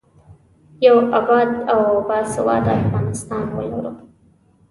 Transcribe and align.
یو 0.85 0.97
اباد 1.19 1.49
او 1.73 1.81
باسواده 2.07 2.71
افغانستان 2.85 3.43
ولرو. 3.55 3.91